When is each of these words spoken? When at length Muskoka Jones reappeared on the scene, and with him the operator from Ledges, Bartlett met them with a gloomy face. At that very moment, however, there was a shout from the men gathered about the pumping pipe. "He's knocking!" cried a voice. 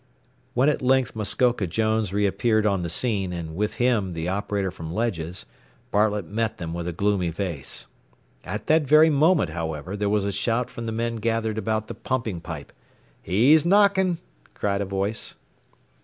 When 0.55 0.67
at 0.67 0.81
length 0.81 1.15
Muskoka 1.15 1.67
Jones 1.67 2.11
reappeared 2.11 2.65
on 2.65 2.81
the 2.81 2.89
scene, 2.89 3.31
and 3.31 3.55
with 3.55 3.75
him 3.75 4.13
the 4.13 4.27
operator 4.29 4.71
from 4.71 4.91
Ledges, 4.91 5.45
Bartlett 5.91 6.25
met 6.25 6.57
them 6.57 6.73
with 6.73 6.87
a 6.87 6.91
gloomy 6.91 7.29
face. 7.29 7.85
At 8.43 8.65
that 8.65 8.81
very 8.87 9.11
moment, 9.11 9.51
however, 9.51 9.95
there 9.95 10.09
was 10.09 10.25
a 10.25 10.31
shout 10.31 10.71
from 10.71 10.87
the 10.87 10.91
men 10.91 11.17
gathered 11.17 11.59
about 11.59 11.87
the 11.87 11.93
pumping 11.93 12.41
pipe. 12.41 12.73
"He's 13.21 13.63
knocking!" 13.63 14.17
cried 14.55 14.81
a 14.81 14.85
voice. 14.85 15.35